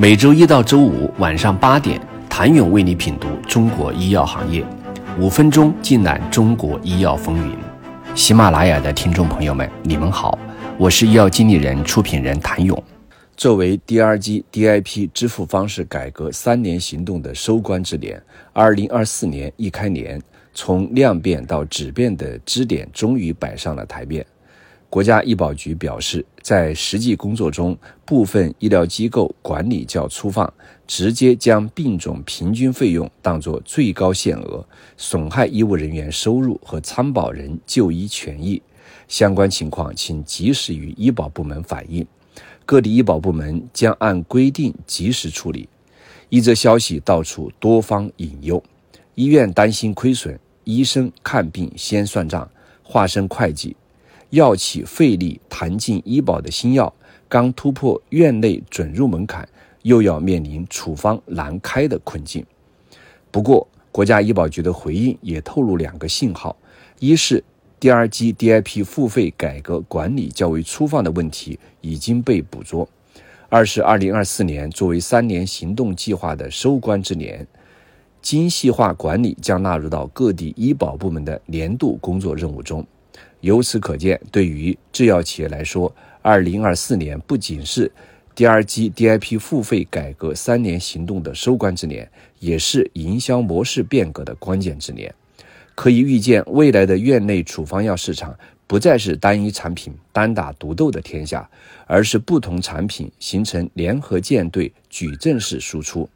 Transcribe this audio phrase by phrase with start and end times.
[0.00, 2.00] 每周一到周五晚上八点，
[2.30, 4.64] 谭勇为你品读中国医药行业，
[5.18, 7.56] 五分钟尽览中国医药风云。
[8.14, 10.38] 喜马拉雅的听众朋友们，你们好，
[10.78, 12.80] 我是医药经理人、出品人谭勇。
[13.36, 18.22] 作为 DRG DIP 支付方式改革三年行动的收官之年，
[18.52, 20.22] 二零二四年一开年，
[20.54, 24.24] 从量变到质变的支点终于摆上了台面。
[24.90, 27.76] 国家医保局表示，在实际工作中，
[28.06, 30.50] 部分医疗机构管理较粗放，
[30.86, 38.62] 直接将病种平均费用当作最高限额，损害医务人员收入和参保人就医权益。
[39.08, 42.06] 相关情况，请及时与医保部门反映，
[42.64, 45.68] 各地医保部门将按规定及时处理。
[46.30, 48.62] 一则消息到处多方引诱，
[49.14, 52.50] 医院担心亏损，医生看病先算账，
[52.82, 53.76] 化身会计。
[54.30, 56.92] 药企费力谈进医保的新药，
[57.28, 59.48] 刚突破院内准入门槛，
[59.82, 62.44] 又要面临处方难开的困境。
[63.30, 66.54] 不过，国家医保局的回应也透露两个信号：
[66.98, 67.42] 一是
[67.80, 72.86] DRG DIP 付费改革管理较为粗放的问题已经被捕捉；
[73.48, 77.46] 二是2024年作为三年行动计划的收官之年，
[78.20, 82.86] 精细化管理将纳入到各地医保部门的年度工作任务中。
[83.40, 87.90] 由此可见，对于制药企业来说，二零二四年不仅是
[88.34, 95.14] DRG DIP 付费改革三年行动的收官之年，也是营销模式变革的关键之年。
[95.76, 101.48] 可以预见，未来的院内处方药市场不再是单一产品单打独斗的天下，
[101.86, 106.08] 而是不同产品形成联合舰队，矩阵式输出。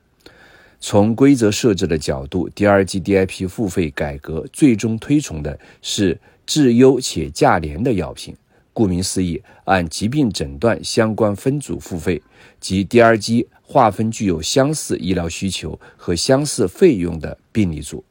[0.80, 6.18] 从规则设置的角度，DRG DIP 付费改革最终推崇的是。
[6.46, 8.36] 质优且价廉的药品，
[8.72, 12.20] 顾名思义，按疾病诊断相关分组付费，
[12.60, 18.04] 即 DRG 划分具有相似医疗需求和相似费用的病例组。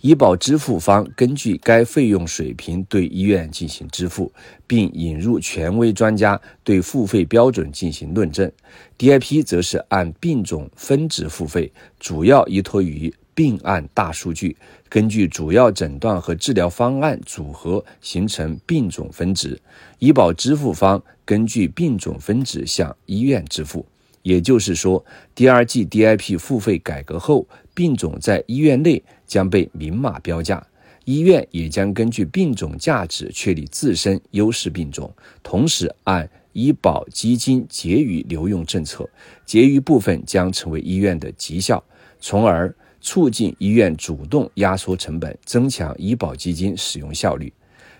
[0.00, 4.32] 医保支付方根据该费用水平对医院进行支付，
[4.66, 8.50] 并引入权威专家对付费标准进行论证。
[8.98, 13.14] DIP 则是按病种分值付费，主要依托于。
[13.34, 14.56] 病案大数据，
[14.88, 19.60] 根据主要诊断和治疗方案组合形成病种分值，
[19.98, 23.86] 医保支付方根据病种分值向医院支付。
[24.22, 25.04] 也就是说
[25.34, 30.64] ，DRG DIP 付费改革后，病种在医院内将被明码标价，
[31.04, 39.08] 医院也将根据病种价值确立自身优势病种，同时按医保基金结余留用政策，
[39.44, 41.82] 结余部分将成为医院的绩效，
[42.20, 42.72] 从而。
[43.02, 47.52] 促进医院主动压缩成本，增强医保基金使用效率。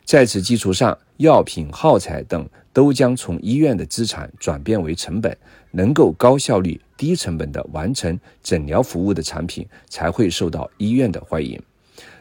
[0.04, 5.36] 在此基础上，药品、耗材等都将从医院的资产转变为成本，
[5.72, 11.60] 能够高效率、低成本的完成诊疗服务的产品才会受到医院的欢迎。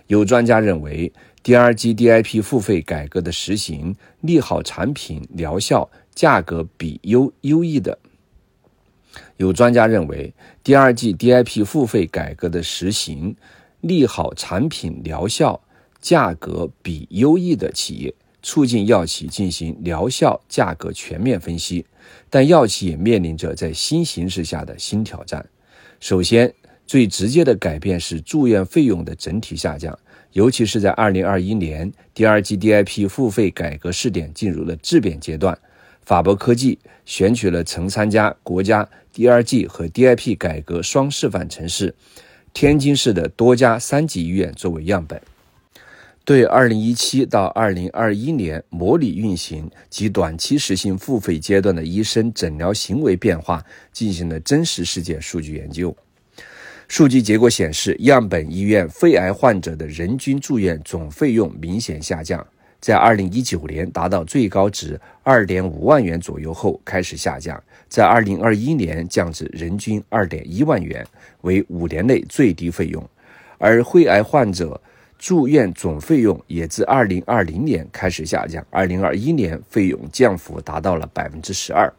[0.07, 1.11] 有专家认为
[1.43, 7.97] ，DRG DIP 付费改革的实行，利好产品疗效、价格比优优异的。
[9.37, 10.33] 有专家认为，
[10.63, 13.35] 第二季 DIP 付费改革的实行，
[13.81, 15.59] 利好产品疗效、
[15.99, 21.85] 价格比优异的企业，促进药企进行疗效、价格全面分析。
[22.29, 25.45] 但药企也面临着在新形势下的新挑战。
[25.99, 26.53] 首先，
[26.87, 29.97] 最直接的改变是住院费用的整体下降，
[30.33, 35.57] 尤其是在2021年，第二季 DIP 付费改革试点进入了质变阶段。
[36.11, 38.85] 法博科技选取了曾参加国家
[39.15, 41.95] DRG 和 DIP 改革双示范城市
[42.53, 45.21] 天津市的多家三级医院作为样本，
[46.25, 53.63] 对2017到2021年模拟运行及短期实行付费阶段的医生诊疗行为变化
[53.93, 55.95] 进行了真实事件数据研究。
[56.89, 62.45] 数据结果显示，样本医院肺癌患者的人均住院总费用明显下降。
[62.81, 71.05] 在二零一九年达到最高值二点五万元左右后开始下降，在二零二一年降至人均二点一万元，
[71.41, 73.07] 为五年内最低费用。
[73.59, 74.81] 而肺癌患者
[75.19, 81.93] 住院总费用也自二零二零年开始下降，二零二一年费用降幅达到了百分之十二。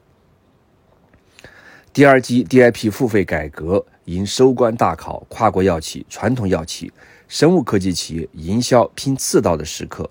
[1.92, 6.92] 第二季 DIP 付费改革迎收官大考，跨国药企、传统药企、
[7.28, 10.10] 生物科技企业营销拼刺刀的时刻。